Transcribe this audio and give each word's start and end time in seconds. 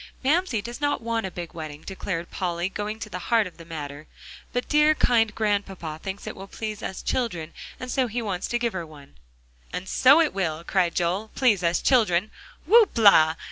"Mamsie 0.23 0.63
does 0.63 0.81
not 0.81 1.03
want 1.03 1.27
a 1.27 1.29
big 1.29 1.53
wedding," 1.53 1.83
declared 1.83 2.31
Polly, 2.31 2.69
going 2.69 2.97
to 2.97 3.07
the 3.07 3.19
heart 3.29 3.45
of 3.45 3.57
the 3.57 3.65
matter, 3.65 4.07
"but 4.51 4.67
dear 4.67 4.95
kind 4.95 5.35
Grandpapa 5.35 5.99
thinks 6.01 6.25
it 6.25 6.35
will 6.35 6.47
please 6.47 6.81
us 6.81 7.03
children, 7.03 7.53
and 7.79 7.91
so 7.91 8.07
he 8.07 8.19
wants 8.19 8.47
to 8.47 8.57
give 8.57 8.73
her 8.73 8.83
one." 8.83 9.13
"And 9.71 9.87
so 9.87 10.19
it 10.19 10.33
will," 10.33 10.63
cried 10.63 10.95
Joel, 10.95 11.29
"please 11.35 11.63
us 11.63 11.83
children. 11.83 12.31
Whoop 12.65 12.97
la! 12.97 13.35